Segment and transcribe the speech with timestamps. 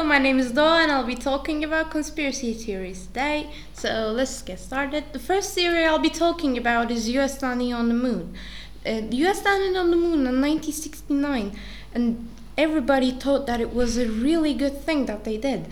[0.00, 3.50] Hello, my name is Doa and I'll be talking about conspiracy theories today.
[3.74, 5.12] So let's get started.
[5.12, 8.34] The first theory I'll be talking about is US landing on the moon.
[8.86, 11.54] Uh, the US landed on the moon in 1969
[11.92, 15.68] and everybody thought that it was a really good thing that they did.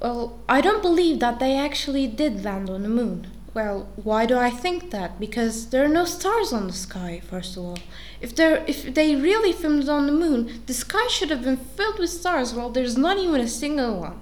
[0.00, 3.26] Well, I don't believe that they actually did land on the moon.
[3.52, 5.18] Well, why do I think that?
[5.18, 7.78] Because there are no stars on the sky, first of all.
[8.20, 11.98] If there if they really filmed on the moon, the sky should have been filled
[11.98, 14.20] with stars, well there's not even a single one.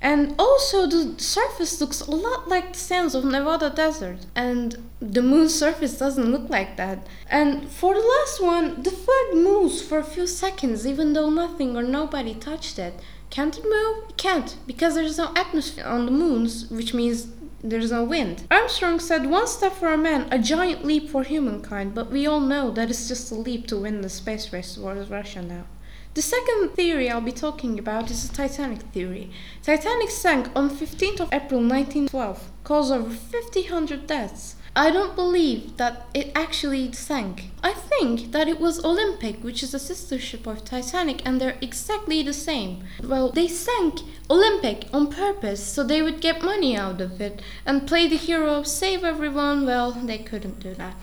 [0.00, 5.22] And also the surface looks a lot like the sands of Nevada desert and the
[5.22, 7.06] moon's surface doesn't look like that.
[7.28, 11.76] And for the last one, the flag moves for a few seconds even though nothing
[11.76, 13.00] or nobody touched it.
[13.30, 14.10] Can't it move?
[14.10, 17.28] It can't because there's no atmosphere on the moons, which means
[17.64, 18.46] there's no wind.
[18.50, 22.40] Armstrong said one step for a man, a giant leap for humankind, but we all
[22.40, 25.64] know that it's just a leap to win the space race towards Russia now.
[26.12, 29.30] The second theory I'll be talking about is the Titanic theory.
[29.62, 33.62] Titanic sank on 15th of April 1912, caused over 50
[34.06, 34.56] deaths.
[34.76, 37.50] I don't believe that it actually sank.
[37.62, 41.58] I think that it was Olympic, which is a sister ship of Titanic, and they're
[41.60, 42.82] exactly the same.
[43.00, 47.86] Well, they sank Olympic on purpose so they would get money out of it and
[47.86, 49.64] play the hero save everyone.
[49.64, 50.96] Well, they couldn't do that.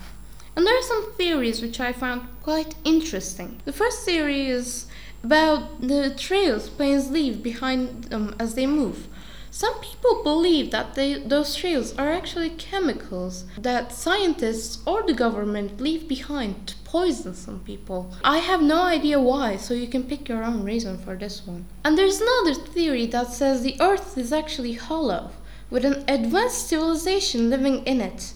[0.54, 3.62] And there are some theories which I found quite interesting.
[3.64, 4.86] The first theory is
[5.24, 9.08] about the trails planes leave behind them as they move.
[9.54, 15.78] Some people believe that they, those trails are actually chemicals that scientists or the government
[15.78, 18.14] leave behind to poison some people.
[18.24, 21.66] I have no idea why, so you can pick your own reason for this one.
[21.84, 25.32] And there's another theory that says the earth is actually hollow,
[25.68, 28.32] with an advanced civilization living in it.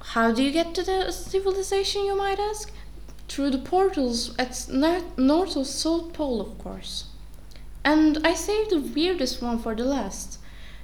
[0.00, 2.70] How do you get to the civilization, you might ask?
[3.26, 7.06] Through the portals at North or South Pole, of course.
[7.84, 10.40] And I saved the weirdest one for the last.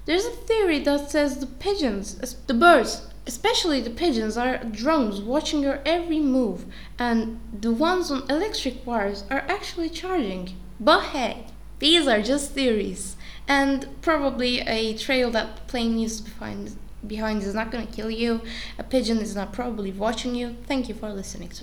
[0.08, 2.14] There's a theory that says the pigeons,
[2.46, 6.64] the birds, especially the pigeons, are drones watching your every move,
[6.98, 10.56] and the ones on electric wires are actually charging.
[10.80, 11.44] But hey,
[11.78, 17.70] these are just theories, and probably a trail that plane needs behind behind is not
[17.70, 18.40] going to kill you.
[18.78, 20.56] A pigeon is not probably watching you.
[20.66, 21.56] Thank you for listening to.